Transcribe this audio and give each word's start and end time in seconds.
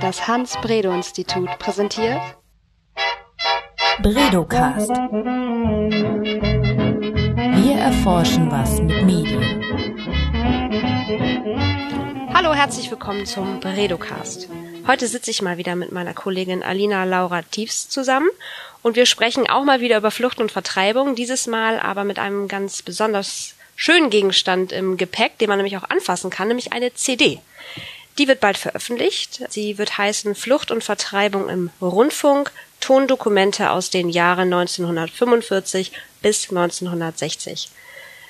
Das 0.00 0.28
Hans-Bredow-Institut 0.28 1.58
präsentiert 1.58 2.20
Bredocast. 4.00 4.90
Wir 7.56 7.76
erforschen 7.76 8.48
was 8.50 8.80
mit 8.80 9.02
Medien. 9.04 9.64
Hallo, 12.32 12.54
herzlich 12.54 12.88
willkommen 12.90 13.26
zum 13.26 13.58
Bredocast. 13.58 14.48
Heute 14.86 15.08
sitze 15.08 15.32
ich 15.32 15.42
mal 15.42 15.58
wieder 15.58 15.74
mit 15.74 15.90
meiner 15.90 16.14
Kollegin 16.14 16.62
Alina 16.62 17.02
Laura 17.02 17.42
Tiefs 17.42 17.88
zusammen 17.88 18.28
und 18.82 18.94
wir 18.94 19.04
sprechen 19.04 19.50
auch 19.50 19.64
mal 19.64 19.80
wieder 19.80 19.98
über 19.98 20.12
Flucht 20.12 20.38
und 20.40 20.52
Vertreibung, 20.52 21.16
dieses 21.16 21.48
Mal 21.48 21.80
aber 21.80 22.04
mit 22.04 22.20
einem 22.20 22.46
ganz 22.46 22.82
besonders 22.82 23.54
schönen 23.74 24.10
Gegenstand 24.10 24.70
im 24.70 24.96
Gepäck, 24.96 25.38
den 25.38 25.48
man 25.48 25.58
nämlich 25.58 25.76
auch 25.76 25.90
anfassen 25.90 26.30
kann, 26.30 26.48
nämlich 26.48 26.72
eine 26.72 26.94
CD. 26.94 27.40
Die 28.18 28.26
wird 28.26 28.40
bald 28.40 28.58
veröffentlicht. 28.58 29.44
Sie 29.48 29.78
wird 29.78 29.96
heißen 29.96 30.34
Flucht 30.34 30.72
und 30.72 30.82
Vertreibung 30.82 31.48
im 31.48 31.70
Rundfunk, 31.80 32.50
Tondokumente 32.80 33.70
aus 33.70 33.90
den 33.90 34.08
Jahren 34.08 34.52
1945 34.52 35.92
bis 36.20 36.50
1960. 36.50 37.70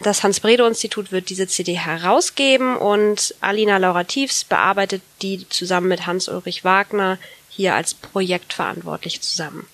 Das 0.00 0.22
Hans-Bredow-Institut 0.22 1.10
wird 1.10 1.28
diese 1.28 1.48
CD 1.48 1.77
herausgeben 1.77 2.77
und 2.77 3.34
Alina 3.40 3.78
Laura 3.78 4.04
Tiefs 4.04 4.44
bearbeitet 4.44 5.02
die 5.22 5.48
zusammen 5.48 5.88
mit 5.88 6.06
Hans-Ulrich 6.06 6.64
Wagner 6.64 7.18
hier 7.48 7.74
als 7.74 7.94
Projektverantwortlich 7.94 9.22
zusammen. 9.22 9.66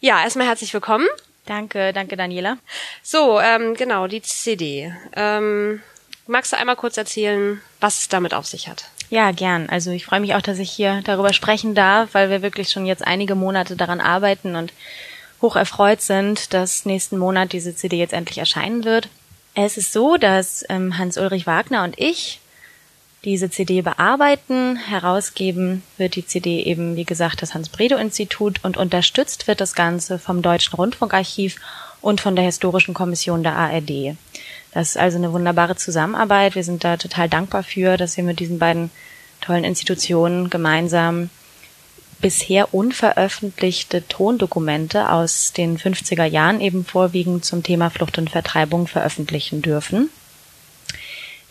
Ja, 0.00 0.22
erstmal 0.22 0.46
herzlich 0.46 0.72
willkommen. 0.72 1.08
Danke, 1.46 1.92
danke 1.92 2.16
Daniela. 2.16 2.58
So, 3.02 3.40
ähm, 3.40 3.74
genau, 3.74 4.06
die 4.06 4.22
CD. 4.22 4.94
Ähm, 5.16 5.82
magst 6.26 6.52
du 6.52 6.58
einmal 6.58 6.76
kurz 6.76 6.96
erzählen, 6.96 7.60
was 7.80 7.98
es 7.98 8.08
damit 8.08 8.34
auf 8.34 8.46
sich 8.46 8.68
hat? 8.68 8.84
Ja, 9.10 9.30
gern. 9.30 9.68
Also 9.70 9.90
ich 9.90 10.04
freue 10.04 10.20
mich 10.20 10.34
auch, 10.34 10.42
dass 10.42 10.58
ich 10.58 10.70
hier 10.70 11.00
darüber 11.04 11.32
sprechen 11.32 11.74
darf, 11.74 12.10
weil 12.12 12.28
wir 12.30 12.42
wirklich 12.42 12.70
schon 12.70 12.84
jetzt 12.84 13.06
einige 13.06 13.34
Monate 13.34 13.74
daran 13.74 14.00
arbeiten 14.00 14.54
und 14.54 14.72
hoch 15.40 15.56
erfreut 15.56 16.02
sind, 16.02 16.52
dass 16.52 16.84
nächsten 16.84 17.16
Monat 17.16 17.52
diese 17.52 17.74
CD 17.74 17.96
jetzt 17.96 18.12
endlich 18.12 18.38
erscheinen 18.38 18.84
wird. 18.84 19.08
Es 19.54 19.76
ist 19.76 19.92
so, 19.92 20.16
dass 20.16 20.64
ähm, 20.68 20.98
Hans-Ulrich 20.98 21.46
Wagner 21.46 21.84
und 21.84 21.98
ich 21.98 22.40
diese 23.24 23.50
CD 23.50 23.82
bearbeiten. 23.82 24.76
Herausgeben 24.76 25.82
wird 25.96 26.14
die 26.14 26.26
CD 26.26 26.62
eben, 26.62 26.96
wie 26.96 27.04
gesagt, 27.04 27.42
das 27.42 27.54
Hans-Bredow-Institut 27.54 28.62
und 28.62 28.76
unterstützt 28.76 29.48
wird 29.48 29.60
das 29.60 29.74
Ganze 29.74 30.18
vom 30.18 30.42
Deutschen 30.42 30.76
Rundfunkarchiv 30.76 31.56
und 32.00 32.20
von 32.20 32.36
der 32.36 32.44
Historischen 32.44 32.94
Kommission 32.94 33.42
der 33.42 33.56
ARD. 33.56 34.16
Das 34.72 34.90
ist 34.90 34.96
also 34.98 35.18
eine 35.18 35.32
wunderbare 35.32 35.76
Zusammenarbeit. 35.76 36.54
Wir 36.54 36.64
sind 36.64 36.84
da 36.84 36.96
total 36.96 37.28
dankbar 37.28 37.62
für, 37.62 37.96
dass 37.96 38.16
wir 38.16 38.24
mit 38.24 38.40
diesen 38.40 38.58
beiden 38.58 38.90
tollen 39.40 39.64
Institutionen 39.64 40.50
gemeinsam 40.50 41.30
bisher 42.20 42.74
unveröffentlichte 42.74 44.06
Tondokumente 44.08 45.10
aus 45.10 45.52
den 45.52 45.78
50er 45.78 46.24
Jahren 46.24 46.60
eben 46.60 46.84
vorwiegend 46.84 47.44
zum 47.44 47.62
Thema 47.62 47.90
Flucht 47.90 48.18
und 48.18 48.30
Vertreibung 48.30 48.86
veröffentlichen 48.86 49.62
dürfen. 49.62 50.10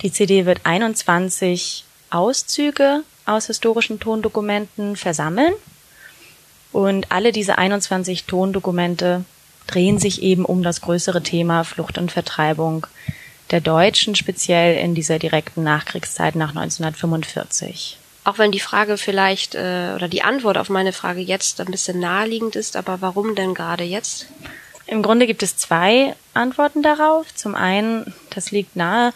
Die 0.01 0.11
CD 0.11 0.45
wird 0.45 0.61
21 0.65 1.85
Auszüge 2.09 3.03
aus 3.25 3.47
historischen 3.47 3.99
Tondokumenten 3.99 4.95
versammeln 4.95 5.53
und 6.71 7.11
alle 7.11 7.31
diese 7.31 7.57
21 7.57 8.25
Tondokumente 8.25 9.25
drehen 9.67 9.99
sich 9.99 10.21
eben 10.23 10.45
um 10.45 10.63
das 10.63 10.81
größere 10.81 11.21
Thema 11.21 11.63
Flucht 11.63 11.97
und 11.97 12.11
Vertreibung 12.11 12.87
der 13.51 13.61
Deutschen, 13.61 14.15
speziell 14.15 14.77
in 14.77 14.95
dieser 14.95 15.19
direkten 15.19 15.63
Nachkriegszeit 15.63 16.35
nach 16.35 16.49
1945. 16.55 17.97
Auch 18.23 18.39
wenn 18.39 18.51
die 18.51 18.59
Frage 18.59 18.97
vielleicht 18.97 19.55
äh, 19.55 19.93
oder 19.95 20.09
die 20.09 20.23
Antwort 20.23 20.57
auf 20.57 20.69
meine 20.69 20.91
Frage 20.91 21.21
jetzt 21.21 21.61
ein 21.61 21.71
bisschen 21.71 21.99
naheliegend 21.99 22.57
ist, 22.57 22.75
aber 22.75 22.99
warum 22.99 23.35
denn 23.35 23.53
gerade 23.53 23.85
jetzt? 23.85 24.27
Im 24.85 25.01
Grunde 25.01 25.27
gibt 25.27 25.43
es 25.43 25.55
zwei 25.55 26.15
Antworten 26.33 26.81
darauf. 26.81 27.33
Zum 27.35 27.55
einen, 27.55 28.13
das 28.29 28.51
liegt 28.51 28.75
nahe, 28.75 29.13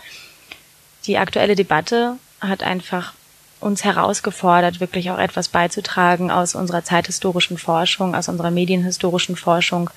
die 1.06 1.18
aktuelle 1.18 1.56
Debatte 1.56 2.18
hat 2.40 2.64
einfach 2.64 3.14
uns 3.59 3.84
herausgefordert, 3.84 4.80
wirklich 4.80 5.12
auch 5.12 5.20
etwas 5.20 5.50
beizutragen 5.50 6.31
aus 6.31 6.56
unserer 6.56 6.84
zeithistorischen 6.84 7.58
Forschung, 7.58 8.16
aus 8.16 8.28
unserer 8.28 8.52
medienhistorischen 8.52 9.36
Forschung 9.36 9.90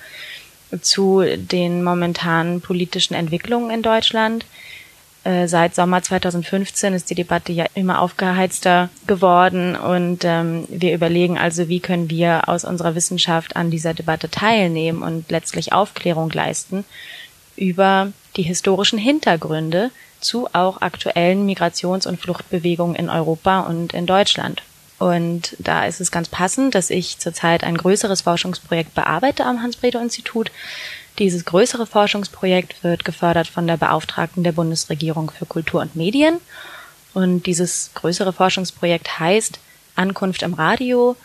zu 0.81 1.23
den 1.35 1.83
momentanen 1.83 2.61
politischen 2.61 3.13
Entwicklungen 3.13 3.71
in 3.71 3.81
Deutschland. 3.81 4.45
Äh, 5.25 5.47
seit 5.47 5.73
Sommer 5.73 6.03
2015 6.03 6.93
ist 6.93 7.09
die 7.09 7.15
Debatte 7.15 7.51
ja 7.51 7.65
immer 7.73 7.99
aufgeheizter 8.01 8.89
geworden 9.07 9.75
und 9.75 10.23
ähm, 10.23 10.65
wir 10.69 10.93
überlegen 10.93 11.37
also, 11.37 11.67
wie 11.67 11.79
können 11.79 12.09
wir 12.11 12.47
aus 12.47 12.63
unserer 12.63 12.93
Wissenschaft 12.93 13.55
an 13.55 13.71
dieser 13.71 13.95
Debatte 13.95 14.29
teilnehmen 14.29 15.01
und 15.01 15.31
letztlich 15.31 15.73
Aufklärung 15.73 16.29
leisten 16.29 16.85
über 17.55 18.11
die 18.35 18.43
historischen 18.43 18.99
Hintergründe 18.99 19.89
zu 20.19 20.47
auch 20.53 20.81
aktuellen 20.81 21.45
Migrations- 21.47 22.07
und 22.07 22.19
Fluchtbewegungen 22.19 22.95
in 22.95 23.09
Europa 23.09 23.61
und 23.61 23.93
in 23.93 24.05
Deutschland. 24.05 24.61
Und 24.97 25.55
da 25.59 25.85
ist 25.85 25.99
es 25.99 26.11
ganz 26.11 26.29
passend, 26.29 26.73
dass 26.73 26.89
ich 26.89 27.19
zurzeit 27.19 27.63
ein 27.63 27.77
größeres 27.77 28.21
Forschungsprojekt 28.21 28.95
bearbeite 28.95 29.45
am 29.45 29.61
Hans-Bredow-Institut. 29.61 30.51
Dieses 31.19 31.45
größere 31.45 31.85
Forschungsprojekt 31.85 32.83
wird 32.83 33.05
gefördert 33.05 33.47
von 33.47 33.67
der 33.67 33.77
Beauftragten 33.77 34.43
der 34.43 34.51
Bundesregierung 34.53 35.31
für 35.31 35.45
Kultur 35.45 35.81
und 35.81 35.95
Medien. 35.95 36.39
Und 37.13 37.45
dieses 37.45 37.91
größere 37.93 38.33
Forschungsprojekt 38.33 39.19
heißt 39.19 39.59
Ankunft 39.95 40.43
im 40.43 40.53
Radio, 40.53 41.15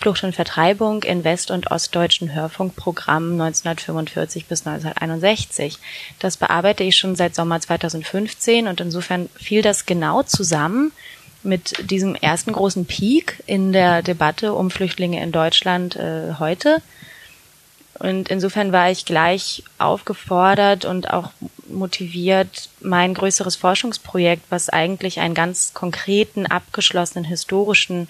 Flucht 0.00 0.24
und 0.24 0.34
Vertreibung 0.34 1.02
in 1.02 1.24
west- 1.24 1.50
und 1.50 1.70
ostdeutschen 1.70 2.32
Hörfunkprogrammen 2.32 3.32
1945 3.40 4.46
bis 4.46 4.66
1961. 4.66 5.78
Das 6.18 6.36
bearbeite 6.36 6.84
ich 6.84 6.96
schon 6.96 7.16
seit 7.16 7.34
Sommer 7.34 7.60
2015 7.60 8.66
und 8.66 8.80
insofern 8.80 9.28
fiel 9.36 9.62
das 9.62 9.84
genau 9.84 10.22
zusammen 10.22 10.92
mit 11.42 11.90
diesem 11.90 12.14
ersten 12.14 12.52
großen 12.52 12.84
Peak 12.86 13.42
in 13.46 13.72
der 13.72 14.02
Debatte 14.02 14.54
um 14.54 14.70
Flüchtlinge 14.70 15.22
in 15.22 15.32
Deutschland 15.32 15.96
äh, 15.96 16.34
heute. 16.38 16.82
Und 17.98 18.30
insofern 18.30 18.72
war 18.72 18.90
ich 18.90 19.04
gleich 19.04 19.62
aufgefordert 19.78 20.86
und 20.86 21.10
auch 21.10 21.30
motiviert, 21.68 22.70
mein 22.80 23.14
größeres 23.14 23.56
Forschungsprojekt, 23.56 24.44
was 24.48 24.70
eigentlich 24.70 25.20
einen 25.20 25.34
ganz 25.34 25.74
konkreten, 25.74 26.46
abgeschlossenen 26.46 27.24
historischen 27.24 28.08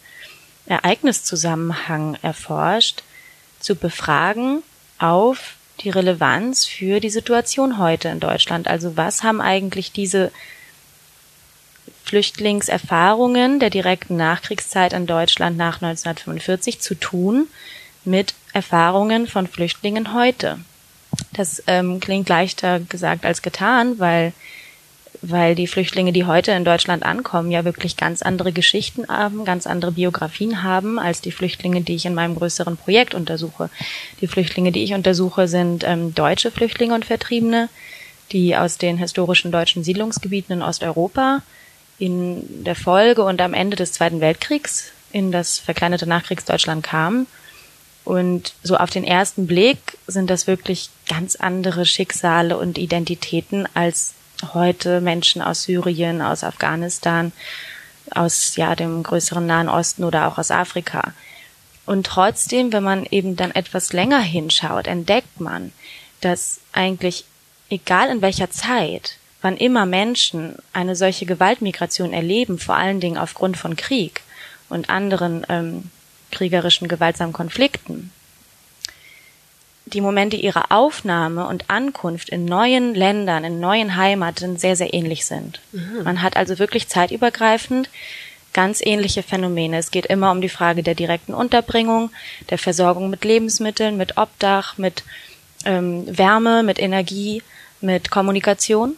Ereigniszusammenhang 0.67 2.17
erforscht, 2.23 3.03
zu 3.59 3.75
befragen 3.75 4.63
auf 4.99 5.57
die 5.81 5.91
Relevanz 5.91 6.67
für 6.67 7.01
die 7.01 7.11
Situation 7.11 7.79
heute 7.79 8.09
in 8.09 8.21
Deutschland. 8.21 8.69
Also 8.69 8.97
was 8.97 9.23
haben 9.23 9.41
eigentlich 9.41 9.93
diese 9.93 10.31
Flüchtlingserfahrungen 12.11 13.61
der 13.61 13.71
direkten 13.71 14.17
Nachkriegszeit 14.17 14.95
in 14.95 15.07
Deutschland 15.07 15.57
nach 15.57 15.77
1945 15.81 16.81
zu 16.81 16.97
tun 16.97 17.47
mit 18.05 18.35
Erfahrungen 18.53 19.29
von 19.29 19.47
Flüchtlingen 19.47 20.13
heute? 20.13 20.59
Das 21.35 21.63
ähm, 21.69 22.01
klingt 22.01 22.29
leichter 22.29 22.81
gesagt 22.81 23.25
als 23.25 23.43
getan, 23.43 24.01
weil 24.01 24.33
weil 25.23 25.55
die 25.55 25.69
Flüchtlinge, 25.69 26.13
die 26.13 26.25
heute 26.25 26.51
in 26.51 26.65
Deutschland 26.65 27.05
ankommen, 27.05 27.53
ja 27.53 27.65
wirklich 27.65 27.97
ganz 27.97 28.23
andere 28.23 28.51
Geschichten 28.51 29.07
haben, 29.07 29.45
ganz 29.45 29.69
andere 29.69 29.93
Biografien 29.93 30.65
haben 30.65 30.99
als 30.99 31.21
die 31.21 31.31
Flüchtlinge, 31.31 31.83
die 31.83 31.95
ich 31.95 32.07
in 32.07 32.15
meinem 32.15 32.35
größeren 32.35 32.77
Projekt 32.77 33.15
untersuche. 33.15 33.71
Die 34.21 34.27
Flüchtlinge, 34.27 34.73
die 34.73 34.83
ich 34.83 34.95
untersuche, 34.95 35.47
sind 35.47 35.85
ähm, 35.85 36.13
deutsche 36.13 36.51
Flüchtlinge 36.51 36.95
und 36.95 37.05
Vertriebene, 37.05 37.69
die 38.33 38.57
aus 38.57 38.79
den 38.79 38.99
historischen 38.99 39.53
deutschen 39.53 39.85
Siedlungsgebieten 39.85 40.55
in 40.55 40.63
Osteuropa 40.63 41.43
in 42.01 42.65
der 42.65 42.75
Folge 42.75 43.23
und 43.23 43.41
am 43.41 43.55
Ende 43.55 43.77
des 43.77 43.93
Zweiten 43.93 44.21
Weltkriegs 44.21 44.91
in 45.13 45.31
das 45.31 45.59
verkleinerte 45.59 46.09
Nachkriegsdeutschland 46.09 46.83
kamen. 46.83 47.27
Und 48.05 48.55
so 48.63 48.79
auf 48.79 48.91
den 48.91 49.05
ersten 49.05 49.47
Blick 49.47 49.99
sind 50.07 50.31
das 50.31 50.47
wirklich 50.47 50.89
ganz 51.09 51.37
andere 51.37 51.85
Schicksale 51.85 52.57
und 52.57 52.79
Identitäten 52.79 53.69
als 53.75 54.15
heute 54.55 55.03
Menschen 55.03 55.43
aus 55.43 55.65
Syrien, 55.65 56.23
aus 56.23 56.43
Afghanistan, 56.43 57.33
aus 58.11 58.57
ja 58.57 58.75
dem 58.75 59.03
größeren 59.03 59.45
Nahen 59.47 59.69
Osten 59.69 60.03
oder 60.03 60.27
auch 60.27 60.39
aus 60.39 60.51
Afrika. 60.51 61.13
Und 61.85 62.07
trotzdem, 62.07 62.73
wenn 62.73 62.83
man 62.83 63.05
eben 63.05 63.37
dann 63.37 63.51
etwas 63.51 63.93
länger 63.93 64.21
hinschaut, 64.21 64.87
entdeckt 64.87 65.39
man, 65.39 65.73
dass 66.23 66.61
eigentlich 66.73 67.25
egal 67.69 68.09
in 68.09 68.23
welcher 68.23 68.51
Zeit, 68.51 69.17
wann 69.43 69.57
immer 69.57 69.87
Menschen 69.87 70.57
eine 70.73 70.97
solche 70.97 71.27
Gewaltmigration 71.27 72.13
erleben, 72.13 72.59
vor 72.59 72.77
allen 72.77 73.01
Dingen 73.01 73.19
aufgrund 73.19 73.57
von 73.57 73.77
Krieg 73.77 74.23
und 74.69 74.91
anderen 74.91 75.47
ähm, 75.49 75.91
kriegerischen 76.31 76.89
gewaltsamen 76.89 77.33
Konflikten, 77.33 78.13
die 79.87 80.01
Momente 80.01 80.37
ihrer 80.37 80.71
Aufnahme 80.71 81.47
und 81.47 81.69
Ankunft 81.69 82.29
in 82.29 82.45
neuen 82.45 82.95
Ländern, 82.95 83.45
in 83.45 83.61
neuen 83.61 83.97
Heimaten 83.97 84.57
sehr, 84.57 84.77
sehr 84.77 84.95
ähnlich 84.95 85.27
sind. 85.27 85.61
Mhm. 85.73 86.05
Man 86.05 86.23
hat 86.23 86.37
also 86.37 86.59
wirklich 86.59 86.89
zeitübergreifend 86.89 87.91
ganz 88.53 88.81
ähnliche 88.85 89.23
Phänomene. 89.23 89.79
Es 89.79 89.91
geht 89.91 90.07
immer 90.07 90.31
um 90.31 90.41
die 90.41 90.49
Frage 90.49 90.83
der 90.83 90.95
direkten 90.95 91.35
Unterbringung, 91.35 92.11
der 92.51 92.59
Versorgung 92.59 93.11
mit 93.11 93.25
Lebensmitteln, 93.25 93.97
mit 93.97 94.17
Obdach, 94.17 94.77
mit 94.79 95.05
ähm, 95.65 96.05
Wärme, 96.07 96.63
mit 96.63 96.79
Energie, 96.79 97.43
mit 97.81 98.11
Kommunikation. 98.11 98.97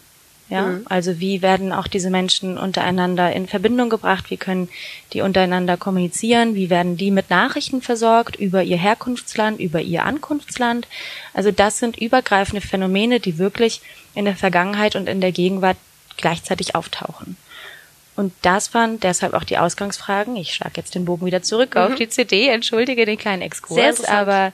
Ja, 0.52 0.66
mhm. 0.66 0.87
also 0.87 1.19
wie 1.19 1.40
werden 1.40 1.72
auch 1.72 1.87
diese 1.87 2.10
Menschen 2.10 2.58
untereinander 2.58 3.32
in 3.32 3.49
Verbindung 3.49 3.88
gebracht? 3.88 4.31
Wie 4.31 4.37
können 4.37 4.69
die 5.14 5.22
untereinander 5.22 5.78
kommunizieren? 5.78 6.54
Wie 6.54 6.69
werden 6.69 6.99
die 6.99 7.10
mit 7.10 7.31
Nachrichten 7.31 7.81
versorgt 7.81 8.37
über 8.37 8.62
ihr 8.62 8.76
Herkunftsland, 8.76 9.58
über 9.60 9.81
ihr 9.81 10.04
Ankunftsland? 10.04 10.87
Also 11.32 11.52
das 11.52 11.78
sind 11.78 11.96
übergreifende 11.96 12.60
Phänomene, 12.60 13.19
die 13.19 13.38
wirklich 13.38 13.81
in 14.14 14.26
der 14.26 14.37
Vergangenheit 14.37 14.94
und 14.94 15.08
in 15.08 15.22
der 15.22 15.32
Gegenwart 15.32 15.78
gleichzeitig 16.19 16.75
auftauchen. 16.75 17.38
Und 18.14 18.34
das 18.43 18.75
waren 18.75 19.00
deshalb 19.00 19.32
auch 19.32 19.44
die 19.44 19.56
Ausgangsfragen. 19.56 20.37
Ich 20.37 20.52
schlage 20.52 20.75
jetzt 20.76 20.94
den 20.94 21.06
Bogen 21.06 21.25
wieder 21.25 21.43
zurück 21.43 21.76
mhm. 21.76 21.81
auf 21.81 21.94
die 21.94 22.10
CD, 22.10 22.48
entschuldige 22.48 23.06
den 23.06 23.16
kleinen 23.16 23.40
Exkurs, 23.40 24.05
aber 24.05 24.52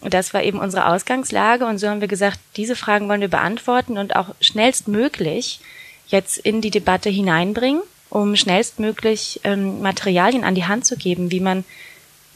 das 0.00 0.34
war 0.34 0.42
eben 0.42 0.58
unsere 0.58 0.86
Ausgangslage 0.86 1.66
und 1.66 1.78
so 1.78 1.88
haben 1.88 2.00
wir 2.00 2.08
gesagt, 2.08 2.38
diese 2.56 2.76
Fragen 2.76 3.08
wollen 3.08 3.20
wir 3.20 3.28
beantworten 3.28 3.98
und 3.98 4.16
auch 4.16 4.34
schnellstmöglich 4.40 5.60
jetzt 6.08 6.38
in 6.38 6.60
die 6.60 6.70
Debatte 6.70 7.08
hineinbringen, 7.08 7.82
um 8.10 8.36
schnellstmöglich 8.36 9.40
ähm, 9.44 9.80
Materialien 9.80 10.44
an 10.44 10.54
die 10.54 10.66
Hand 10.66 10.84
zu 10.84 10.96
geben, 10.96 11.30
wie 11.30 11.40
man 11.40 11.64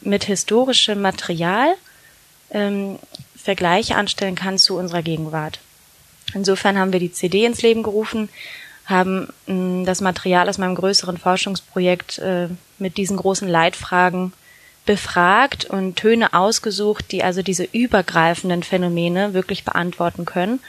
mit 0.00 0.24
historischem 0.24 1.00
Material 1.00 1.74
ähm, 2.50 2.98
Vergleiche 3.36 3.96
anstellen 3.96 4.34
kann 4.34 4.58
zu 4.58 4.76
unserer 4.76 5.02
Gegenwart. 5.02 5.60
Insofern 6.34 6.78
haben 6.78 6.92
wir 6.92 7.00
die 7.00 7.12
CD 7.12 7.44
ins 7.44 7.62
Leben 7.62 7.82
gerufen, 7.82 8.28
haben 8.86 9.28
mh, 9.46 9.54
mm, 9.54 9.84
das 9.84 10.00
Material 10.00 10.48
aus 10.48 10.58
meinem 10.58 10.74
größeren 10.74 11.18
Forschungsprojekt 11.18 12.18
äh, 12.18 12.48
mit 12.78 12.96
diesen 12.96 13.16
großen 13.16 13.48
Leitfragen 13.48 14.32
befragt 14.88 15.66
und 15.66 15.96
Töne 15.96 16.32
ausgesucht, 16.32 17.12
die 17.12 17.22
also 17.22 17.42
diese 17.42 17.64
übergreifenden 17.64 18.62
Phänomene 18.62 19.34
wirklich 19.34 19.62
beantworten 19.62 20.24
können. 20.24 20.60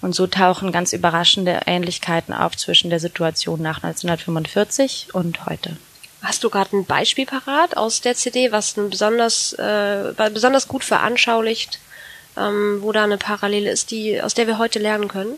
Und 0.00 0.14
so 0.14 0.26
tauchen 0.26 0.72
ganz 0.72 0.94
überraschende 0.94 1.60
Ähnlichkeiten 1.66 2.32
auf 2.32 2.56
zwischen 2.56 2.88
der 2.88 3.00
Situation 3.00 3.60
nach 3.60 3.82
1945 3.82 5.08
und 5.12 5.44
heute. 5.44 5.76
Hast 6.22 6.42
du 6.42 6.48
gerade 6.48 6.74
ein 6.74 6.86
Beispiel 6.86 7.26
parat 7.26 7.76
aus 7.76 8.00
der 8.00 8.14
CD, 8.14 8.50
was 8.50 8.72
besonders, 8.72 9.52
äh, 9.52 10.14
besonders 10.32 10.68
gut 10.68 10.82
veranschaulicht, 10.82 11.78
ähm, 12.38 12.78
wo 12.80 12.92
da 12.92 13.04
eine 13.04 13.18
Parallele 13.18 13.70
ist, 13.70 13.90
die, 13.90 14.22
aus 14.22 14.32
der 14.32 14.46
wir 14.46 14.56
heute 14.56 14.78
lernen 14.78 15.08
können? 15.08 15.34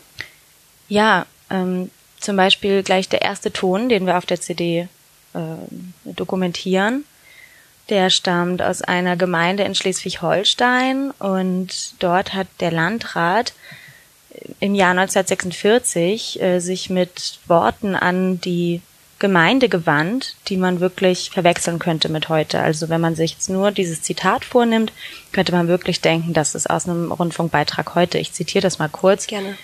Ja, 0.87 1.25
ähm, 1.49 1.91
zum 2.21 2.37
Beispiel 2.37 2.83
gleich 2.83 3.09
der 3.09 3.21
erste 3.21 3.51
Ton, 3.51 3.89
den 3.89 4.05
wir 4.05 4.17
auf 4.17 4.25
der 4.25 4.39
CD 4.39 4.87
äh, 5.33 5.39
dokumentieren. 6.05 7.03
Der 7.89 8.09
stammt 8.09 8.61
aus 8.61 8.81
einer 8.81 9.15
Gemeinde 9.15 9.63
in 9.63 9.73
Schleswig-Holstein 9.73 11.11
und 11.11 11.93
dort 11.99 12.33
hat 12.33 12.47
der 12.59 12.71
Landrat 12.71 13.53
im 14.59 14.75
Jahr 14.75 14.91
1946 14.91 16.41
äh, 16.41 16.59
sich 16.59 16.89
mit 16.89 17.39
Worten 17.47 17.95
an 17.95 18.39
die 18.39 18.81
Gemeinde 19.17 19.67
gewandt, 19.67 20.35
die 20.47 20.55
man 20.55 20.79
wirklich 20.79 21.29
verwechseln 21.29 21.77
könnte 21.77 22.09
mit 22.09 22.29
heute. 22.29 22.59
Also 22.61 22.87
wenn 22.87 23.01
man 23.01 23.15
sich 23.15 23.33
jetzt 23.33 23.49
nur 23.49 23.71
dieses 23.71 24.01
Zitat 24.01 24.45
vornimmt, 24.45 24.93
könnte 25.33 25.51
man 25.51 25.67
wirklich 25.67 25.99
denken, 25.99 26.33
das 26.33 26.55
ist 26.55 26.69
aus 26.69 26.87
einem 26.87 27.11
Rundfunkbeitrag 27.11 27.95
heute. 27.95 28.17
Ich 28.17 28.31
zitiere 28.31 28.61
das 28.61 28.79
mal 28.79 28.87
kurz. 28.87 29.27
Gerne. 29.27 29.57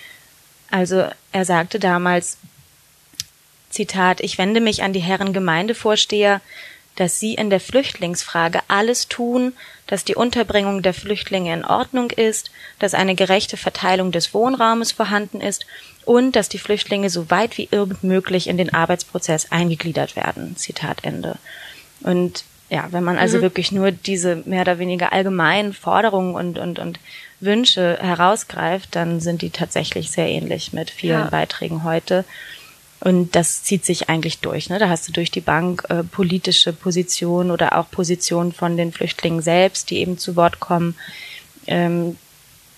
Also 0.70 1.08
er 1.32 1.44
sagte 1.44 1.78
damals, 1.78 2.36
Zitat, 3.70 4.20
ich 4.20 4.36
wende 4.36 4.60
mich 4.60 4.82
an 4.82 4.92
die 4.92 5.00
Herren 5.00 5.32
Gemeindevorsteher, 5.32 6.40
dass 6.96 7.20
sie 7.20 7.34
in 7.34 7.50
der 7.50 7.60
Flüchtlingsfrage 7.60 8.60
alles 8.68 9.08
tun, 9.08 9.52
dass 9.86 10.04
die 10.04 10.16
Unterbringung 10.16 10.82
der 10.82 10.94
Flüchtlinge 10.94 11.52
in 11.52 11.64
Ordnung 11.64 12.10
ist, 12.10 12.50
dass 12.78 12.94
eine 12.94 13.14
gerechte 13.14 13.56
Verteilung 13.56 14.12
des 14.12 14.34
Wohnraumes 14.34 14.92
vorhanden 14.92 15.40
ist 15.40 15.66
und 16.04 16.36
dass 16.36 16.48
die 16.48 16.58
Flüchtlinge 16.58 17.10
so 17.10 17.30
weit 17.30 17.58
wie 17.58 17.68
irgend 17.70 18.02
möglich 18.02 18.48
in 18.48 18.56
den 18.56 18.72
Arbeitsprozess 18.74 19.52
eingegliedert 19.52 20.16
werden. 20.16 20.56
Zitat 20.56 21.04
Ende. 21.04 21.36
Und 22.00 22.44
ja, 22.68 22.88
wenn 22.90 23.04
man 23.04 23.16
also 23.16 23.38
mhm. 23.38 23.42
wirklich 23.42 23.70
nur 23.70 23.92
diese 23.92 24.42
mehr 24.44 24.62
oder 24.62 24.78
weniger 24.78 25.12
allgemeinen 25.12 25.72
Forderungen 25.72 26.34
und, 26.34 26.58
und, 26.58 26.78
und 26.78 26.98
Wünsche 27.38 27.98
herausgreift, 28.00 28.96
dann 28.96 29.20
sind 29.20 29.42
die 29.42 29.50
tatsächlich 29.50 30.10
sehr 30.10 30.28
ähnlich 30.28 30.72
mit 30.72 30.90
vielen 30.90 31.20
ja. 31.20 31.30
Beiträgen 31.30 31.84
heute. 31.84 32.24
Und 33.00 33.36
das 33.36 33.62
zieht 33.62 33.84
sich 33.84 34.08
eigentlich 34.08 34.38
durch. 34.38 34.70
Ne? 34.70 34.78
Da 34.78 34.88
hast 34.88 35.06
du 35.06 35.12
durch 35.12 35.30
die 35.30 35.40
Bank 35.40 35.84
äh, 35.88 36.02
politische 36.02 36.72
Positionen 36.72 37.50
oder 37.50 37.78
auch 37.78 37.90
Positionen 37.90 38.52
von 38.52 38.76
den 38.76 38.92
Flüchtlingen 38.92 39.42
selbst, 39.42 39.90
die 39.90 39.98
eben 39.98 40.18
zu 40.18 40.34
Wort 40.34 40.60
kommen, 40.60 40.96
ähm, 41.66 42.16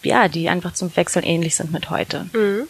ja, 0.03 0.29
die 0.29 0.49
einfach 0.49 0.75
zum 0.75 0.95
Wechseln 0.97 1.25
ähnlich 1.25 1.55
sind 1.55 1.73
mit 1.73 1.91
heute. 1.91 2.29
Mhm. 2.33 2.67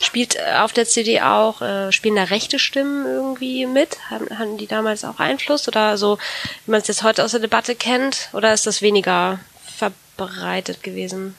Spielt 0.00 0.36
äh, 0.36 0.56
auf 0.58 0.72
der 0.72 0.86
CD 0.86 1.20
auch, 1.20 1.62
äh, 1.62 1.92
spielen 1.92 2.16
da 2.16 2.24
rechte 2.24 2.58
Stimmen 2.58 3.06
irgendwie 3.06 3.66
mit? 3.66 3.98
Haben, 4.10 4.38
haben 4.38 4.58
die 4.58 4.66
damals 4.66 5.04
auch 5.04 5.20
Einfluss 5.20 5.68
oder 5.68 5.96
so, 5.96 6.18
wie 6.64 6.72
man 6.72 6.80
es 6.80 6.88
jetzt 6.88 7.02
heute 7.02 7.24
aus 7.24 7.30
der 7.30 7.40
Debatte 7.40 7.74
kennt? 7.74 8.28
Oder 8.32 8.52
ist 8.52 8.66
das 8.66 8.82
weniger 8.82 9.38
verbreitet 9.76 10.82
gewesen? 10.82 11.34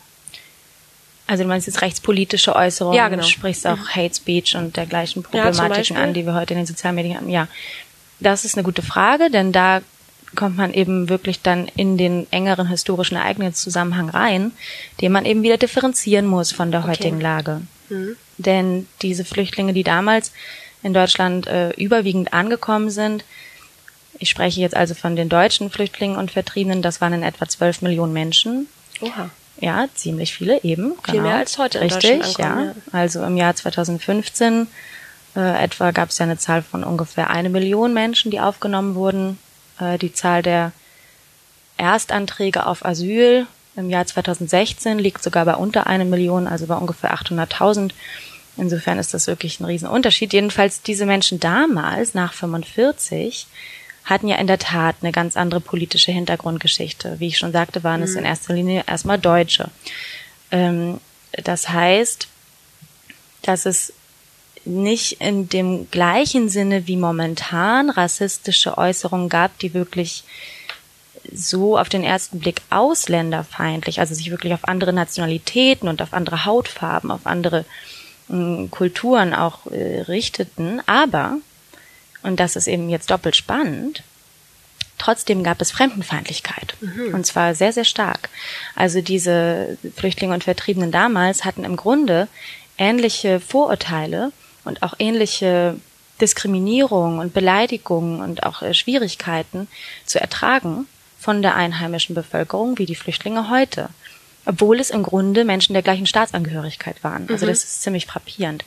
Also 1.28 1.44
du 1.44 1.50
meinst 1.50 1.68
jetzt 1.68 1.82
rechtspolitische 1.82 2.56
Äußerungen, 2.56 2.98
ja, 2.98 3.10
genau. 3.10 3.22
du 3.22 3.28
sprichst 3.28 3.68
auch 3.68 3.78
mhm. 3.78 3.96
Hate 3.96 4.16
Speech 4.16 4.56
und 4.56 4.78
dergleichen 4.78 5.24
Problematiken 5.24 5.98
ja, 5.98 6.04
an, 6.04 6.14
die 6.14 6.26
wir 6.26 6.34
heute 6.34 6.54
in 6.54 6.60
den 6.60 6.66
sozialen 6.66 6.96
Medien 6.96 7.18
haben. 7.18 7.30
Ja, 7.30 7.48
das 8.20 8.46
ist 8.46 8.56
eine 8.56 8.64
gute 8.64 8.82
Frage, 8.82 9.30
denn 9.30 9.52
da 9.52 9.82
kommt 10.36 10.58
man 10.58 10.74
eben 10.74 11.10
wirklich 11.10 11.42
dann 11.42 11.68
in 11.76 11.98
den 11.98 12.28
engeren 12.32 12.68
historischen 12.68 13.18
Ereigniszusammenhang 13.18 14.10
rein, 14.10 14.52
den 15.02 15.12
man 15.12 15.26
eben 15.26 15.44
wieder 15.44 15.58
differenzieren 15.58 16.26
muss 16.26 16.52
von 16.52 16.72
der 16.72 16.86
heutigen 16.86 17.18
okay. 17.18 17.24
Lage. 17.24 17.62
Mhm. 17.90 18.16
Denn 18.38 18.88
diese 19.02 19.26
Flüchtlinge, 19.26 19.74
die 19.74 19.84
damals 19.84 20.32
in 20.84 20.94
Deutschland 20.94 21.48
äh, 21.48 21.72
überwiegend 21.72 22.34
angekommen 22.34 22.90
sind, 22.90 23.24
ich 24.20 24.30
spreche 24.30 24.62
jetzt 24.62 24.76
also 24.76 24.96
von 24.96 25.16
den 25.16 25.30
deutschen 25.30 25.70
Flüchtlingen 25.70 26.18
und 26.18 26.32
Vertriebenen, 26.32 26.82
das 26.82 27.02
waren 27.02 27.14
in 27.14 27.24
etwa 27.24 27.48
zwölf 27.48 27.82
Millionen 27.82 28.14
Menschen. 28.14 28.68
Oha. 29.02 29.30
Ja, 29.60 29.88
ziemlich 29.96 30.34
viele 30.34 30.62
eben. 30.64 30.94
Viel 31.04 31.14
genau. 31.14 31.24
mehr 31.24 31.36
als 31.38 31.58
heute 31.58 31.82
Richtig, 31.82 32.12
in 32.12 32.20
Deutschland 32.20 32.40
ankommen, 32.40 32.68
ja. 32.68 32.74
ja. 32.94 33.00
Also 33.00 33.24
im 33.24 33.38
Jahr 33.38 33.56
2015 33.56 34.68
äh, 35.36 35.64
etwa 35.64 35.92
gab 35.92 36.10
es 36.10 36.18
ja 36.18 36.26
eine 36.26 36.38
Zahl 36.38 36.62
von 36.62 36.84
ungefähr 36.84 37.30
eine 37.30 37.50
Million 37.50 37.94
Menschen, 37.94 38.32
die 38.32 38.40
aufgenommen 38.40 38.96
wurden. 38.96 39.40
Äh, 39.80 39.98
die 39.98 40.14
Zahl 40.14 40.42
der 40.42 40.72
Erstanträge 41.78 42.66
auf 42.66 42.86
Asyl 42.86 43.48
im 43.76 43.90
Jahr 43.90 44.06
2016 44.06 44.98
liegt 44.98 45.24
sogar 45.24 45.46
bei 45.46 45.56
unter 45.56 45.86
eine 45.86 46.06
Million, 46.06 46.48
also 46.48 46.66
bei 46.66 46.76
ungefähr 46.76 47.14
800.000. 47.14 47.92
Insofern 48.58 48.98
ist 48.98 49.14
das 49.14 49.28
wirklich 49.28 49.60
ein 49.60 49.66
Riesenunterschied. 49.66 50.34
Jedenfalls 50.34 50.82
diese 50.82 51.06
Menschen 51.06 51.40
damals, 51.40 52.16
nach 52.16 52.34
45, 52.34 53.46
hatten 54.08 54.28
ja 54.28 54.38
in 54.38 54.48
der 54.48 54.58
Tat 54.58 54.96
eine 55.02 55.12
ganz 55.12 55.38
andere 55.38 55.60
politische 55.60 56.12
Hintergrundgeschichte. 56.12 57.20
Wie 57.20 57.28
ich 57.28 57.38
schon 57.38 57.52
sagte, 57.52 57.84
waren 57.84 58.00
mhm. 58.00 58.06
es 58.06 58.16
in 58.16 58.26
erster 58.26 58.54
Linie 58.54 58.84
erstmal 58.88 59.20
Deutsche. 59.20 59.70
Ähm, 60.50 61.00
das 61.32 61.70
heißt, 61.70 62.28
dass 63.42 63.66
es 63.66 63.94
nicht 64.66 65.22
in 65.22 65.50
dem 65.50 65.92
gleichen 65.92 66.50
Sinne 66.50 66.88
wie 66.88 66.98
momentan 66.98 67.90
rassistische 67.90 68.78
Äußerungen 68.78 69.30
gab, 69.30 69.60
die 69.60 69.74
wirklich 69.74 70.24
so 71.34 71.78
auf 71.78 71.90
den 71.90 72.04
ersten 72.04 72.40
Blick 72.40 72.62
ausländerfeindlich, 72.70 74.00
also 74.00 74.16
sich 74.16 74.32
wirklich 74.32 74.54
auf 74.54 74.68
andere 74.68 74.94
Nationalitäten 74.94 75.90
und 75.90 76.02
auf 76.02 76.14
andere 76.14 76.46
Hautfarben, 76.46 77.12
auf 77.12 77.26
andere 77.26 77.66
äh, 78.30 78.68
Kulturen 78.70 79.34
auch 79.34 79.66
äh, 79.68 80.02
richteten. 80.02 80.82
Aber 80.86 81.38
und 82.24 82.40
das 82.40 82.56
ist 82.56 82.68
eben 82.68 82.90
jetzt 82.90 83.12
doppelt 83.12 83.36
spannend, 83.36 84.04
trotzdem 84.98 85.44
gab 85.44 85.62
es 85.62 85.72
Fremdenfeindlichkeit. 85.72 86.76
Mhm. 86.82 87.14
Und 87.14 87.26
zwar 87.26 87.56
sehr, 87.56 87.74
sehr 87.74 87.86
stark. 87.86 88.30
Also 88.76 89.02
diese 89.02 89.78
Flüchtlinge 89.96 90.34
und 90.34 90.44
Vertriebenen 90.44 90.92
damals 90.92 91.46
hatten 91.46 91.64
im 91.64 91.76
Grunde 91.76 92.28
ähnliche 92.78 93.40
Vorurteile 93.40 94.32
und 94.64 94.84
auch 94.84 94.96
ähnliche 95.00 95.80
Diskriminierung 96.20 97.20
und 97.20 97.34
Beleidigungen 97.34 98.22
und 98.22 98.44
auch 98.44 98.62
äh, 98.62 98.74
Schwierigkeiten 98.74 99.68
zu 100.06 100.20
ertragen 100.20 100.88
von 101.20 101.42
der 101.42 101.56
einheimischen 101.56 102.16
Bevölkerung 102.16 102.78
wie 102.78 102.86
die 102.86 102.96
Flüchtlinge 102.96 103.50
heute 103.50 103.90
obwohl 104.48 104.80
es 104.80 104.92
im 104.92 105.04
Grunde 105.04 105.44
Menschen 105.44 105.74
der 105.74 105.84
gleichen 105.84 106.06
Staatsangehörigkeit 106.06 107.04
waren. 107.04 107.28
Also 107.30 107.46
mhm. 107.46 107.50
das 107.50 107.66
ist 107.66 107.82
ziemlich 107.82 108.06
frappierend. 108.06 108.64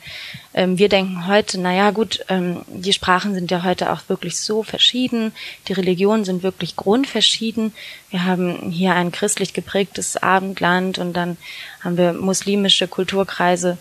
Ähm, 0.53 0.77
wir 0.77 0.89
denken 0.89 1.25
heute, 1.25 1.59
na 1.59 1.73
ja, 1.73 1.89
gut, 1.89 2.23
ähm, 2.29 2.61
die 2.67 2.93
Sprachen 2.93 3.33
sind 3.33 3.49
ja 3.49 3.63
heute 3.63 3.91
auch 3.91 4.01
wirklich 4.07 4.37
so 4.37 4.61
verschieden, 4.61 5.33
die 5.67 5.73
Religionen 5.73 6.23
sind 6.23 6.43
wirklich 6.43 6.75
grundverschieden. 6.75 7.73
Wir 8.11 8.25
haben 8.25 8.69
hier 8.69 8.93
ein 8.93 9.11
christlich 9.11 9.53
geprägtes 9.53 10.17
Abendland 10.17 10.99
und 10.99 11.13
dann 11.13 11.37
haben 11.83 11.97
wir 11.97 12.13
muslimische 12.13 12.87
Kulturkreise, 12.87 13.79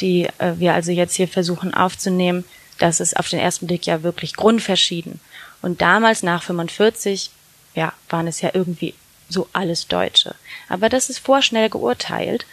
die 0.00 0.28
äh, 0.38 0.54
wir 0.56 0.72
also 0.72 0.90
jetzt 0.90 1.16
hier 1.16 1.28
versuchen 1.28 1.74
aufzunehmen. 1.74 2.44
das 2.78 2.98
ist 2.98 3.18
auf 3.18 3.28
den 3.28 3.38
ersten 3.38 3.66
Blick 3.66 3.86
ja 3.86 4.02
wirklich 4.02 4.34
grundverschieden. 4.34 5.20
Und 5.60 5.82
damals 5.82 6.22
nach 6.22 6.42
45, 6.42 7.30
ja, 7.74 7.92
waren 8.08 8.26
es 8.26 8.40
ja 8.40 8.50
irgendwie 8.54 8.94
so 9.32 9.48
alles 9.52 9.88
Deutsche. 9.88 10.34
Aber 10.68 10.88
das 10.88 11.10
ist 11.10 11.18
vorschnell 11.18 11.68
geurteilt, 11.70 12.46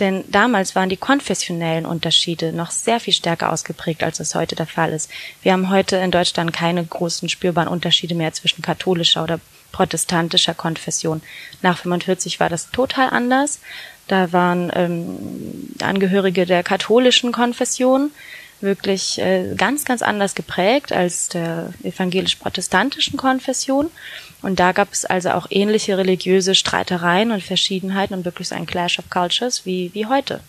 denn 0.00 0.24
damals 0.28 0.74
waren 0.74 0.88
die 0.88 0.96
konfessionellen 0.96 1.84
Unterschiede 1.84 2.52
noch 2.52 2.70
sehr 2.70 2.98
viel 2.98 3.12
stärker 3.12 3.52
ausgeprägt, 3.52 4.02
als 4.02 4.20
es 4.20 4.34
heute 4.34 4.56
der 4.56 4.66
Fall 4.66 4.92
ist. 4.92 5.10
Wir 5.42 5.52
haben 5.52 5.68
heute 5.70 5.96
in 5.96 6.10
Deutschland 6.10 6.52
keine 6.52 6.82
großen 6.84 7.28
spürbaren 7.28 7.68
Unterschiede 7.68 8.14
mehr 8.14 8.32
zwischen 8.32 8.62
katholischer 8.62 9.22
oder 9.22 9.38
protestantischer 9.70 10.54
Konfession. 10.54 11.22
Nach 11.60 11.78
45 11.78 12.40
war 12.40 12.48
das 12.48 12.70
total 12.70 13.10
anders. 13.10 13.60
Da 14.08 14.32
waren 14.32 14.70
ähm, 14.74 15.74
Angehörige 15.82 16.46
der 16.46 16.62
katholischen 16.62 17.32
Konfession 17.32 18.10
wirklich 18.60 19.18
äh, 19.18 19.54
ganz, 19.56 19.84
ganz 19.84 20.02
anders 20.02 20.34
geprägt 20.34 20.92
als 20.92 21.28
der 21.28 21.72
evangelisch-protestantischen 21.82 23.16
Konfession. 23.16 23.90
Und 24.42 24.58
da 24.58 24.72
gab 24.72 24.92
es 24.92 25.04
also 25.04 25.30
auch 25.30 25.46
ähnliche 25.50 25.96
religiöse 25.96 26.54
Streitereien 26.54 27.30
und 27.30 27.42
Verschiedenheiten 27.42 28.14
und 28.14 28.24
wirklich 28.24 28.48
so 28.48 28.54
ein 28.54 28.66
Clash 28.66 28.98
of 28.98 29.08
Cultures 29.08 29.64
wie, 29.64 29.90
wie 29.94 30.06
heute. 30.06 30.40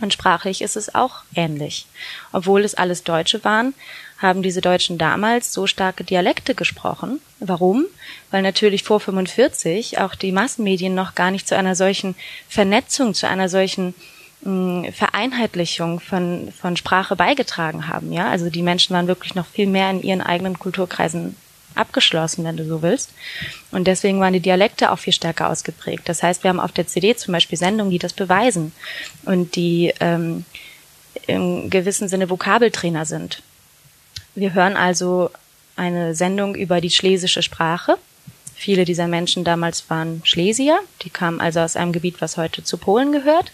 Und 0.00 0.12
sprachlich 0.12 0.62
ist 0.62 0.76
es 0.76 0.94
auch 0.94 1.22
ähnlich. 1.34 1.86
Obwohl 2.32 2.64
es 2.64 2.74
alles 2.74 3.04
Deutsche 3.04 3.42
waren, 3.44 3.74
haben 4.18 4.42
diese 4.42 4.60
Deutschen 4.60 4.98
damals 4.98 5.52
so 5.52 5.66
starke 5.66 6.04
Dialekte 6.04 6.54
gesprochen. 6.54 7.20
Warum? 7.40 7.86
Weil 8.30 8.42
natürlich 8.42 8.82
vor 8.82 9.00
45 9.00 9.98
auch 9.98 10.14
die 10.14 10.32
Massenmedien 10.32 10.94
noch 10.94 11.14
gar 11.14 11.30
nicht 11.30 11.46
zu 11.46 11.56
einer 11.56 11.74
solchen 11.74 12.16
Vernetzung, 12.48 13.14
zu 13.14 13.28
einer 13.28 13.48
solchen 13.48 13.94
mh, 14.42 14.92
Vereinheitlichung 14.92 16.00
von, 16.00 16.52
von 16.52 16.76
Sprache 16.76 17.14
beigetragen 17.16 17.88
haben. 17.88 18.12
Ja, 18.12 18.28
also 18.28 18.50
die 18.50 18.62
Menschen 18.62 18.94
waren 18.94 19.08
wirklich 19.08 19.34
noch 19.34 19.46
viel 19.46 19.66
mehr 19.66 19.90
in 19.90 20.02
ihren 20.02 20.20
eigenen 20.20 20.58
Kulturkreisen 20.58 21.36
abgeschlossen, 21.78 22.44
wenn 22.44 22.56
du 22.56 22.66
so 22.66 22.82
willst. 22.82 23.10
Und 23.70 23.86
deswegen 23.86 24.20
waren 24.20 24.32
die 24.32 24.40
Dialekte 24.40 24.90
auch 24.90 24.98
viel 24.98 25.12
stärker 25.12 25.48
ausgeprägt. 25.50 26.08
Das 26.08 26.22
heißt, 26.22 26.42
wir 26.42 26.50
haben 26.50 26.60
auf 26.60 26.72
der 26.72 26.86
CD 26.86 27.16
zum 27.16 27.32
Beispiel 27.32 27.58
Sendungen, 27.58 27.90
die 27.90 27.98
das 27.98 28.12
beweisen 28.12 28.72
und 29.24 29.56
die 29.56 29.92
ähm, 30.00 30.44
im 31.26 31.70
gewissen 31.70 32.08
Sinne 32.08 32.30
Vokabeltrainer 32.30 33.04
sind. 33.04 33.42
Wir 34.34 34.54
hören 34.54 34.76
also 34.76 35.30
eine 35.76 36.14
Sendung 36.14 36.54
über 36.54 36.80
die 36.80 36.90
schlesische 36.90 37.42
Sprache. 37.42 37.96
Viele 38.54 38.84
dieser 38.84 39.06
Menschen 39.06 39.44
damals 39.44 39.88
waren 39.88 40.20
Schlesier, 40.24 40.80
die 41.02 41.10
kamen 41.10 41.40
also 41.40 41.60
aus 41.60 41.76
einem 41.76 41.92
Gebiet, 41.92 42.20
was 42.20 42.36
heute 42.36 42.64
zu 42.64 42.76
Polen 42.76 43.12
gehört. 43.12 43.52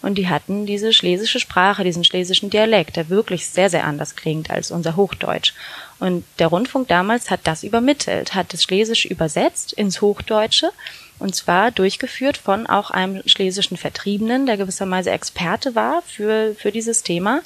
Und 0.00 0.16
die 0.16 0.28
hatten 0.28 0.64
diese 0.64 0.92
schlesische 0.92 1.40
Sprache, 1.40 1.84
diesen 1.84 2.04
schlesischen 2.04 2.50
Dialekt, 2.50 2.96
der 2.96 3.08
wirklich 3.08 3.48
sehr, 3.48 3.68
sehr 3.68 3.84
anders 3.84 4.16
klingt 4.16 4.50
als 4.50 4.70
unser 4.70 4.96
Hochdeutsch. 4.96 5.52
Und 6.00 6.24
der 6.38 6.46
Rundfunk 6.46 6.88
damals 6.88 7.30
hat 7.30 7.40
das 7.44 7.64
übermittelt, 7.64 8.34
hat 8.34 8.52
das 8.52 8.62
Schlesisch 8.62 9.04
übersetzt 9.04 9.72
ins 9.72 10.00
Hochdeutsche 10.00 10.70
und 11.18 11.34
zwar 11.34 11.70
durchgeführt 11.70 12.36
von 12.36 12.66
auch 12.66 12.90
einem 12.90 13.22
schlesischen 13.26 13.76
Vertriebenen, 13.76 14.46
der 14.46 14.56
gewisserweise 14.56 15.10
Experte 15.10 15.74
war 15.74 16.02
für, 16.02 16.54
für 16.54 16.70
dieses 16.70 17.02
Thema 17.02 17.42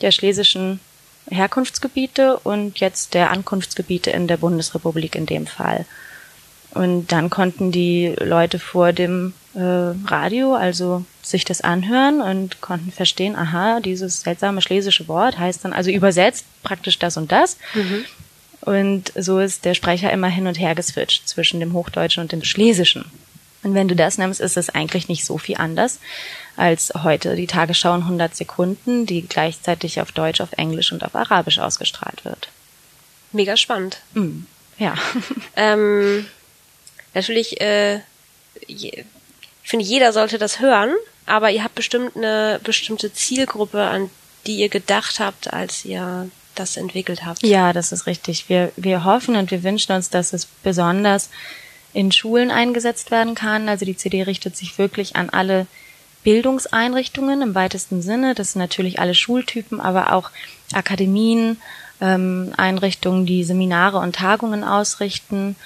der 0.00 0.12
schlesischen 0.12 0.80
Herkunftsgebiete 1.28 2.38
und 2.38 2.80
jetzt 2.80 3.14
der 3.14 3.30
Ankunftsgebiete 3.30 4.10
in 4.10 4.26
der 4.26 4.36
Bundesrepublik 4.36 5.14
in 5.14 5.26
dem 5.26 5.46
Fall. 5.46 5.84
Und 6.72 7.08
dann 7.12 7.30
konnten 7.30 7.72
die 7.72 8.14
Leute 8.18 8.58
vor 8.58 8.92
dem 8.92 9.34
äh, 9.54 9.60
Radio 9.60 10.54
also 10.54 11.04
sich 11.22 11.44
das 11.44 11.60
anhören 11.60 12.20
und 12.20 12.60
konnten 12.60 12.92
verstehen, 12.92 13.36
aha, 13.36 13.80
dieses 13.80 14.20
seltsame 14.20 14.62
schlesische 14.62 15.08
Wort 15.08 15.38
heißt 15.38 15.64
dann 15.64 15.72
also 15.72 15.90
übersetzt 15.90 16.44
praktisch 16.62 16.98
das 16.98 17.16
und 17.16 17.32
das. 17.32 17.56
Mhm. 17.74 18.04
Und 18.60 19.12
so 19.16 19.38
ist 19.38 19.64
der 19.64 19.74
Sprecher 19.74 20.12
immer 20.12 20.28
hin 20.28 20.46
und 20.46 20.58
her 20.58 20.74
geswitcht 20.74 21.28
zwischen 21.28 21.60
dem 21.60 21.72
Hochdeutschen 21.72 22.22
und 22.22 22.32
dem 22.32 22.44
Schlesischen. 22.44 23.06
Und 23.62 23.74
wenn 23.74 23.88
du 23.88 23.96
das 23.96 24.18
nimmst, 24.18 24.40
ist 24.40 24.56
es 24.56 24.70
eigentlich 24.70 25.08
nicht 25.08 25.24
so 25.24 25.38
viel 25.38 25.56
anders 25.56 25.98
als 26.56 26.92
heute 27.02 27.36
die 27.36 27.46
Tagesschau 27.46 27.94
in 27.94 28.02
100 28.02 28.34
Sekunden, 28.34 29.06
die 29.06 29.22
gleichzeitig 29.22 30.00
auf 30.00 30.12
Deutsch, 30.12 30.40
auf 30.40 30.52
Englisch 30.52 30.92
und 30.92 31.04
auf 31.04 31.14
Arabisch 31.14 31.58
ausgestrahlt 31.58 32.24
wird. 32.24 32.48
Mega 33.32 33.56
spannend. 33.56 34.00
Mm, 34.14 34.40
ja. 34.78 34.94
ähm, 35.56 36.26
natürlich, 37.14 37.60
äh, 37.60 38.00
je, 38.66 39.04
ich 39.62 39.70
finde, 39.70 39.84
jeder 39.84 40.12
sollte 40.12 40.38
das 40.38 40.60
hören, 40.60 40.94
aber 41.26 41.50
ihr 41.50 41.62
habt 41.62 41.74
bestimmt 41.74 42.16
eine 42.16 42.60
bestimmte 42.62 43.12
Zielgruppe, 43.12 43.82
an 43.82 44.10
die 44.46 44.56
ihr 44.56 44.68
gedacht 44.68 45.20
habt, 45.20 45.52
als 45.52 45.84
ihr 45.84 46.30
das 46.54 46.76
entwickelt 46.76 47.24
habt. 47.24 47.42
Ja, 47.42 47.72
das 47.72 47.92
ist 47.92 48.06
richtig. 48.06 48.48
Wir, 48.48 48.72
wir 48.76 49.04
hoffen 49.04 49.36
und 49.36 49.50
wir 49.50 49.62
wünschen 49.62 49.92
uns, 49.92 50.10
dass 50.10 50.32
es 50.32 50.46
besonders 50.46 51.30
in 51.92 52.12
Schulen 52.12 52.50
eingesetzt 52.50 53.10
werden 53.10 53.34
kann. 53.34 53.68
Also 53.68 53.84
die 53.84 53.96
CD 53.96 54.22
richtet 54.22 54.56
sich 54.56 54.78
wirklich 54.78 55.16
an 55.16 55.30
alle 55.30 55.66
Bildungseinrichtungen 56.22 57.42
im 57.42 57.54
weitesten 57.54 58.02
Sinne. 58.02 58.34
Das 58.34 58.52
sind 58.52 58.60
natürlich 58.60 58.98
alle 58.98 59.14
Schultypen, 59.14 59.80
aber 59.80 60.12
auch 60.12 60.30
Akademien, 60.72 61.60
ähm, 62.00 62.52
Einrichtungen, 62.56 63.26
die 63.26 63.44
Seminare 63.44 63.98
und 63.98 64.16
Tagungen 64.16 64.64
ausrichten 64.64 65.56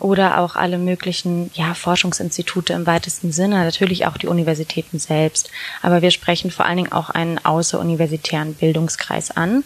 oder 0.00 0.40
auch 0.40 0.56
alle 0.56 0.78
möglichen 0.78 1.50
ja, 1.54 1.74
Forschungsinstitute 1.74 2.72
im 2.72 2.86
weitesten 2.86 3.32
Sinne, 3.32 3.64
natürlich 3.64 4.06
auch 4.06 4.16
die 4.16 4.26
Universitäten 4.26 4.98
selbst. 4.98 5.50
Aber 5.82 6.02
wir 6.02 6.10
sprechen 6.10 6.50
vor 6.50 6.66
allen 6.66 6.78
Dingen 6.78 6.92
auch 6.92 7.10
einen 7.10 7.44
außeruniversitären 7.44 8.54
Bildungskreis 8.54 9.30
an. 9.30 9.62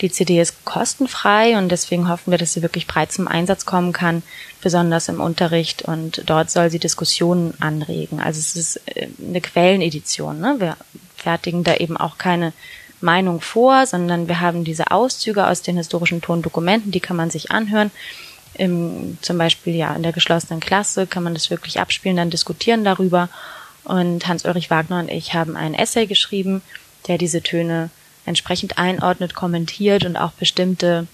Die 0.00 0.10
CD 0.10 0.40
ist 0.40 0.64
kostenfrei 0.64 1.56
und 1.56 1.70
deswegen 1.70 2.08
hoffen 2.08 2.30
wir, 2.30 2.38
dass 2.38 2.52
sie 2.52 2.62
wirklich 2.62 2.86
breit 2.86 3.12
zum 3.12 3.28
Einsatz 3.28 3.64
kommen 3.64 3.92
kann, 3.92 4.22
besonders 4.60 5.08
im 5.08 5.20
Unterricht 5.20 5.82
und 5.82 6.22
dort 6.26 6.50
soll 6.50 6.70
sie 6.70 6.78
Diskussionen 6.78 7.54
anregen. 7.60 8.20
Also 8.20 8.38
es 8.38 8.56
ist 8.56 8.80
äh, 8.86 9.08
eine 9.26 9.40
Quellenedition. 9.40 10.38
Ne? 10.38 10.56
Wir 10.58 10.76
fertigen 11.16 11.64
da 11.64 11.76
eben 11.76 11.96
auch 11.96 12.18
keine 12.18 12.52
Meinung 13.00 13.40
vor, 13.40 13.86
sondern 13.86 14.28
wir 14.28 14.40
haben 14.40 14.64
diese 14.64 14.90
Auszüge 14.90 15.46
aus 15.46 15.62
den 15.62 15.76
historischen 15.76 16.20
Tondokumenten, 16.20 16.92
die 16.92 17.00
kann 17.00 17.16
man 17.16 17.30
sich 17.30 17.50
anhören 17.50 17.90
im, 18.58 19.18
zum 19.22 19.38
Beispiel 19.38 19.74
ja 19.74 19.94
in 19.94 20.02
der 20.02 20.12
geschlossenen 20.12 20.60
Klasse 20.60 21.06
kann 21.06 21.22
man 21.22 21.34
das 21.34 21.50
wirklich 21.50 21.80
abspielen, 21.80 22.16
dann 22.16 22.30
diskutieren 22.30 22.84
darüber. 22.84 23.28
Und 23.84 24.26
Hans-Ulrich 24.26 24.70
Wagner 24.70 24.98
und 24.98 25.10
ich 25.10 25.34
haben 25.34 25.56
einen 25.56 25.74
Essay 25.74 26.06
geschrieben, 26.06 26.62
der 27.06 27.18
diese 27.18 27.42
Töne 27.42 27.90
entsprechend 28.24 28.78
einordnet, 28.78 29.34
kommentiert 29.34 30.04
und 30.04 30.16
auch 30.16 30.32
bestimmte 30.32 31.06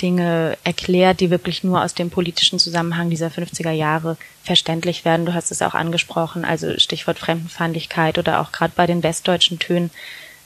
Dinge 0.00 0.56
erklärt, 0.64 1.20
die 1.20 1.30
wirklich 1.30 1.62
nur 1.64 1.82
aus 1.82 1.94
dem 1.94 2.10
politischen 2.10 2.58
Zusammenhang 2.58 3.10
dieser 3.10 3.28
50er 3.28 3.70
Jahre 3.70 4.16
verständlich 4.42 5.04
werden. 5.04 5.26
Du 5.26 5.34
hast 5.34 5.50
es 5.50 5.62
auch 5.62 5.74
angesprochen, 5.74 6.44
also 6.44 6.78
Stichwort 6.78 7.18
Fremdenfeindlichkeit 7.18 8.18
oder 8.18 8.40
auch 8.40 8.52
gerade 8.52 8.72
bei 8.74 8.86
den 8.86 9.02
westdeutschen 9.02 9.58
Tönen 9.58 9.90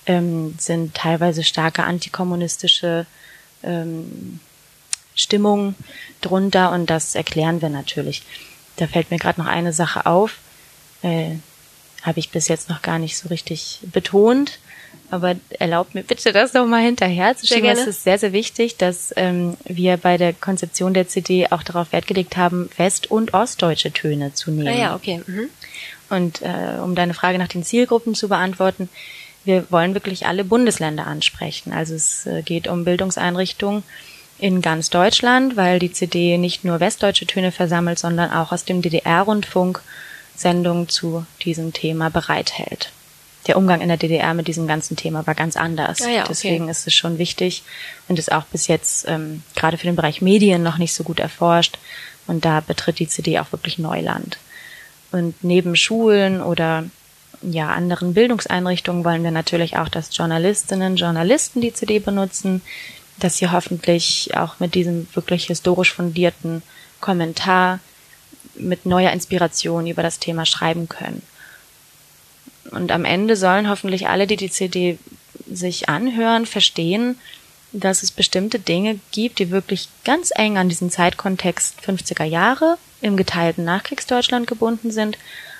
ähm, 0.07 0.54
sind 0.59 0.95
teilweise 0.95 1.45
starke 1.45 1.85
antikommunistische 1.85 3.07
ähm, 3.62 4.40
Stimmung 5.18 5.75
drunter 6.20 6.72
und 6.72 6.88
das 6.88 7.14
erklären 7.14 7.60
wir 7.60 7.68
natürlich. 7.68 8.22
Da 8.76 8.87
fällt 8.87 9.10
mir 9.10 9.18
gerade 9.18 9.40
noch 9.40 9.48
eine 9.48 9.72
Sache 9.72 10.06
auf, 10.06 10.38
äh, 11.02 11.32
habe 12.02 12.20
ich 12.20 12.30
bis 12.30 12.48
jetzt 12.48 12.68
noch 12.68 12.82
gar 12.82 12.98
nicht 12.98 13.16
so 13.16 13.28
richtig 13.28 13.80
betont, 13.82 14.58
aber 15.10 15.37
erlaubt 15.50 15.94
mir 15.94 16.02
bitte 16.04 16.32
das 16.32 16.52
noch 16.52 16.66
mal 16.66 16.82
hinterher 16.82 17.37
zu 17.37 17.46
schicken. 17.46 17.66
Es 17.66 17.87
ist 17.87 18.04
sehr, 18.04 18.18
sehr 18.18 18.32
wichtig, 18.32 18.76
dass 18.76 19.12
ähm, 19.16 19.56
wir 19.64 19.96
bei 19.96 20.16
der 20.16 20.32
Konzeption 20.32 20.94
der 20.94 21.08
CD 21.08 21.48
auch 21.50 21.62
darauf 21.62 21.92
Wert 21.92 22.06
gelegt 22.06 22.37
haben, 22.37 22.70
west- 22.76 23.10
und 23.10 23.34
ostdeutsche 23.34 23.92
Töne 23.92 24.34
zu 24.34 24.50
nehmen. 24.50 24.68
Ah 24.68 24.78
ja, 24.78 24.94
okay. 24.94 25.22
Mhm. 25.26 25.48
Und 26.10 26.42
äh, 26.42 26.78
um 26.82 26.94
deine 26.94 27.14
Frage 27.14 27.38
nach 27.38 27.48
den 27.48 27.64
Zielgruppen 27.64 28.14
zu 28.14 28.28
beantworten, 28.28 28.88
wir 29.44 29.70
wollen 29.70 29.94
wirklich 29.94 30.26
alle 30.26 30.44
Bundesländer 30.44 31.06
ansprechen. 31.06 31.72
Also 31.72 31.94
es 31.94 32.26
äh, 32.26 32.42
geht 32.42 32.68
um 32.68 32.84
Bildungseinrichtungen 32.84 33.82
in 34.38 34.62
ganz 34.62 34.90
Deutschland, 34.90 35.57
weil 35.57 35.78
die 35.78 35.92
CD 35.92 36.38
nicht 36.38 36.64
nur 36.64 36.80
westdeutsche 36.80 37.26
Töne 37.26 37.52
versammelt, 37.52 37.99
sondern 37.99 38.30
auch 38.30 38.52
aus 38.52 38.64
dem 38.64 38.83
DDR-Rundfunk 38.83 39.83
Sendungen 40.37 40.88
zu 40.88 41.26
diesem 41.42 41.73
Thema 41.73 42.11
bereithält. 42.11 42.92
Der 43.47 43.57
Umgang 43.57 43.80
in 43.80 43.88
der 43.88 43.97
DDR 43.97 44.35
mit 44.35 44.47
diesem 44.47 44.68
ganzen 44.68 44.97
Thema 44.97 45.26
war 45.26 45.35
ganz 45.35 45.57
anders. 45.57 46.00
Ja, 46.00 46.09
ja, 46.09 46.21
okay. 46.21 46.28
Deswegen 46.28 46.68
ist 46.68 46.87
es 46.87 46.95
schon 46.95 47.18
wichtig 47.18 47.62
und 48.07 48.18
ist 48.18 48.30
auch 48.30 48.45
bis 48.45 48.66
jetzt 48.66 49.09
ähm, 49.09 49.42
gerade 49.57 49.78
für 49.78 49.87
den 49.87 49.97
Bereich 49.97 50.21
Medien 50.21 50.62
noch 50.62 50.78
nicht 50.78 50.92
so 50.92 51.02
gut 51.02 51.18
erforscht. 51.18 51.78
Und 52.26 52.45
da 52.45 52.61
betritt 52.61 52.99
die 52.99 53.09
CD 53.09 53.38
auch 53.38 53.50
wirklich 53.52 53.78
Neuland. 53.78 54.38
Und 55.11 55.42
neben 55.42 55.76
Schulen 55.76 56.42
oder 56.42 56.85
ja, 57.40 57.68
anderen 57.68 58.14
Bildungseinrichtungen 58.14 59.04
wollen 59.04 59.25
wir 59.25 59.30
natürlich 59.30 59.76
auch, 59.76 59.88
dass 59.88 60.14
Journalistinnen, 60.14 60.97
Journalisten 60.97 61.61
die 61.61 61.73
CD 61.73 62.00
benutzen, 62.00 62.62
dass 63.20 63.38
sie 63.38 63.50
hoffentlich 63.50 64.30
auch 64.37 64.60
mit 64.60 64.75
diesem 64.75 65.08
wirklich 65.14 65.46
historisch 65.46 65.92
fundierten 65.92 66.62
Kommentar 67.00 67.80
mit 68.54 68.87
neuer 68.87 69.12
Inspiration 69.12 69.87
über 69.87 70.02
das 70.02 70.18
Thema 70.18 70.44
schreiben 70.44 70.88
können. 70.88 71.22
Und 72.70 72.92
am 72.92 73.04
Ende 73.04 73.37
sollen 73.37 73.68
hoffentlich 73.68 74.08
alle, 74.08 74.26
die 74.26 74.37
die 74.37 74.50
CD 74.50 74.98
sich 75.50 75.88
anhören, 75.88 76.44
verstehen, 76.46 77.18
dass 77.72 78.02
es 78.02 78.10
bestimmte 78.10 78.58
Dinge 78.58 78.98
gibt, 79.12 79.38
die 79.38 79.50
wirklich 79.50 79.88
ganz 80.04 80.32
eng 80.34 80.58
an 80.58 80.68
diesen 80.68 80.90
Zeitkontext 80.90 81.80
50er 81.80 82.25
Jahre 82.25 82.78
im 83.00 83.16
geteilten 83.16 83.64
Nachkriegsdeutschland 83.64 84.46
gebunden 84.46 84.90
sind, 84.90 85.18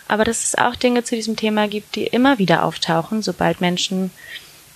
aber 0.09 0.25
dass 0.25 0.45
es 0.45 0.57
auch 0.57 0.75
Dinge 0.75 1.05
zu 1.05 1.15
diesem 1.15 1.37
Thema 1.37 1.69
gibt, 1.69 1.95
die 1.95 2.05
immer 2.05 2.39
wieder 2.39 2.65
auftauchen, 2.65 3.23
sobald 3.23 3.61
Menschen 3.61 4.11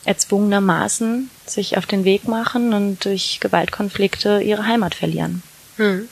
erzwungenermaßen 0.05 1.31
sich 1.47 1.77
auf 1.77 1.87
den 1.87 2.05
Weg 2.05 2.27
machen 2.29 2.75
und 2.75 3.05
durch 3.05 3.39
Gewaltkonflikte 3.41 4.41
ihre 4.43 4.67
Heimat 4.67 4.95
verlieren. 4.95 5.43
Hm. 5.77 6.09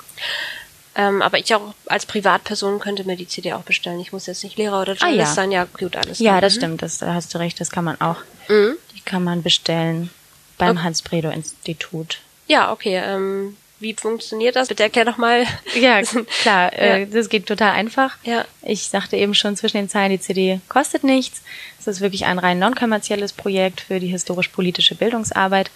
Ähm, 0.96 1.22
aber 1.22 1.38
ich 1.38 1.54
auch 1.54 1.74
als 1.86 2.04
Privatperson 2.04 2.80
könnte 2.80 3.04
mir 3.04 3.16
die 3.16 3.26
CD 3.26 3.52
auch 3.52 3.62
bestellen. 3.62 4.00
Ich 4.00 4.12
muss 4.12 4.26
jetzt 4.26 4.42
nicht 4.42 4.56
Lehrer 4.56 4.82
oder 4.82 4.94
Journalist 4.94 5.26
ah, 5.26 5.30
ja. 5.30 5.34
sein. 5.34 5.52
Ja, 5.52 5.64
gut, 5.64 5.96
alles. 5.96 6.18
Ja, 6.18 6.40
das 6.40 6.54
mhm. 6.54 6.58
stimmt. 6.58 6.82
Das, 6.82 6.98
da 6.98 7.14
hast 7.14 7.32
du 7.32 7.38
recht. 7.38 7.60
Das 7.60 7.70
kann 7.70 7.84
man 7.84 8.00
auch. 8.00 8.16
Mhm. 8.48 8.76
Die 8.94 9.00
kann 9.00 9.22
man 9.22 9.42
bestellen 9.42 10.10
beim 10.58 10.76
okay. 10.76 10.84
Hans-Bredow-Institut. 10.84 12.18
Ja, 12.48 12.72
okay. 12.72 12.96
Ähm, 12.96 13.56
wie 13.80 13.94
funktioniert 13.94 14.56
das? 14.56 14.68
Bitte 14.68 14.84
erklär 14.84 15.04
doch 15.04 15.16
mal. 15.16 15.44
Ja, 15.74 16.02
klar. 16.02 16.72
ja. 16.72 16.96
Äh, 16.96 17.06
das 17.06 17.28
geht 17.28 17.46
total 17.46 17.72
einfach. 17.72 18.16
Ja. 18.22 18.44
Ich 18.62 18.88
sagte 18.88 19.16
eben 19.16 19.34
schon 19.34 19.56
zwischen 19.56 19.78
den 19.78 19.88
Zeilen, 19.88 20.10
die 20.10 20.20
CD 20.20 20.60
kostet 20.68 21.02
nichts. 21.02 21.42
Es 21.78 21.86
ist 21.86 22.00
wirklich 22.00 22.26
ein 22.26 22.38
rein 22.38 22.58
non-kommerzielles 22.58 23.32
Projekt 23.32 23.80
für 23.80 23.98
die 24.00 24.08
historisch-politische 24.08 24.94
Bildungsarbeit. 24.94 25.70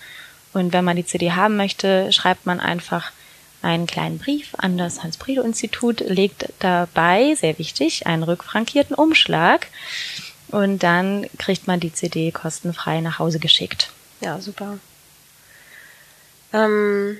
Und 0.52 0.72
wenn 0.72 0.84
man 0.84 0.96
die 0.96 1.06
CD 1.06 1.32
haben 1.32 1.56
möchte, 1.56 2.12
schreibt 2.12 2.46
man 2.46 2.60
einfach 2.60 3.10
einen 3.62 3.86
kleinen 3.86 4.18
Brief 4.18 4.54
an 4.58 4.76
das 4.76 5.02
Hans-Bredow-Institut, 5.02 6.00
legt 6.00 6.52
dabei, 6.58 7.34
sehr 7.34 7.58
wichtig, 7.58 8.06
einen 8.06 8.22
rückfrankierten 8.22 8.94
Umschlag 8.94 9.68
und 10.48 10.82
dann 10.82 11.26
kriegt 11.38 11.66
man 11.66 11.80
die 11.80 11.92
CD 11.92 12.30
kostenfrei 12.30 13.00
nach 13.00 13.18
Hause 13.18 13.38
geschickt. 13.38 13.90
Ja, 14.20 14.40
super. 14.40 14.78
Ähm, 16.52 17.18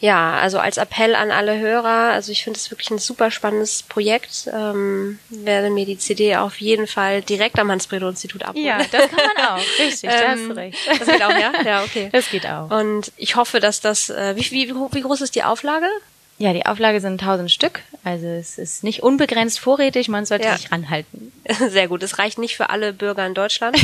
ja, 0.00 0.38
also 0.40 0.58
als 0.58 0.78
Appell 0.78 1.14
an 1.14 1.30
alle 1.30 1.58
Hörer, 1.58 2.12
also 2.12 2.32
ich 2.32 2.42
finde 2.42 2.58
es 2.58 2.70
wirklich 2.70 2.90
ein 2.90 2.98
super 2.98 3.30
spannendes 3.30 3.82
Projekt. 3.82 4.48
Ähm, 4.52 5.18
werde 5.28 5.68
mir 5.68 5.84
die 5.84 5.98
CD 5.98 6.36
auf 6.36 6.58
jeden 6.60 6.86
Fall 6.86 7.20
direkt 7.20 7.58
am 7.58 7.70
Hans-Bredow-Institut 7.70 8.42
abholen. 8.42 8.64
Ja, 8.64 8.78
das 8.78 9.10
kann 9.10 9.30
man 9.36 9.46
auch. 9.46 9.62
Richtig, 9.78 10.08
da 10.08 10.28
hast 10.28 10.38
du 10.38 10.44
ähm, 10.44 10.50
recht. 10.52 10.78
Das 10.88 11.06
geht 11.06 11.22
auch, 11.22 11.38
ja? 11.38 11.52
Ja, 11.64 11.82
okay. 11.82 12.08
Das 12.12 12.30
geht 12.30 12.46
auch. 12.46 12.70
Und 12.70 13.12
ich 13.18 13.36
hoffe, 13.36 13.60
dass 13.60 13.82
das, 13.82 14.08
äh, 14.08 14.34
wie, 14.36 14.50
wie, 14.50 14.74
wie 14.74 15.02
groß 15.02 15.20
ist 15.20 15.34
die 15.34 15.42
Auflage? 15.42 15.86
Ja, 16.38 16.54
die 16.54 16.64
Auflage 16.64 17.02
sind 17.02 17.20
1000 17.20 17.50
Stück. 17.50 17.82
Also 18.02 18.26
es 18.26 18.56
ist 18.56 18.82
nicht 18.82 19.02
unbegrenzt 19.02 19.60
vorrätig, 19.60 20.08
man 20.08 20.24
sollte 20.24 20.46
ja. 20.46 20.56
sich 20.56 20.72
ranhalten. 20.72 21.30
Sehr 21.68 21.88
gut, 21.88 22.02
es 22.02 22.18
reicht 22.18 22.38
nicht 22.38 22.56
für 22.56 22.70
alle 22.70 22.94
Bürger 22.94 23.26
in 23.26 23.34
Deutschland. 23.34 23.76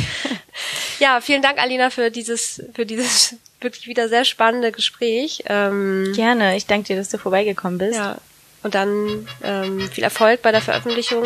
ja, 0.99 1.21
vielen 1.21 1.43
Dank, 1.43 1.59
Alina, 1.59 1.91
für 1.91 2.11
dieses, 2.11 2.63
für 2.73 2.87
dieses 2.87 3.37
wirklich 3.61 3.87
wieder 3.87 4.09
sehr 4.09 4.25
spannende 4.25 4.73
Gespräch. 4.73 5.45
Ähm, 5.47 6.13
Gerne, 6.15 6.57
ich 6.57 6.67
danke 6.67 6.89
dir, 6.89 6.97
dass 6.97 7.09
du 7.09 7.19
vorbeigekommen 7.19 7.79
bist. 7.79 7.97
Ja. 7.97 8.17
Und 8.63 8.75
dann 8.75 9.29
ähm, 9.43 9.81
viel 9.91 10.05
Erfolg 10.05 10.43
bei 10.43 10.53
der 10.53 10.61
Veröffentlichung. 10.61 11.25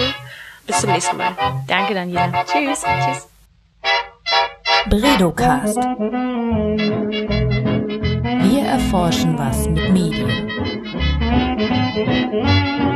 Bis 0.66 0.80
zum 0.80 0.92
nächsten 0.92 1.16
Mal. 1.16 1.34
Danke, 1.66 1.94
Daniela. 1.94 2.44
Tschüss. 2.44 2.82
Tschüss. 2.82 3.28
Bredocast. 4.88 5.76
Wir 8.46 8.62
erforschen 8.62 9.38
was 9.38 9.66
mit 9.68 9.90
Medien. 9.90 10.50
Thank 11.92 12.84
you. 12.84 12.89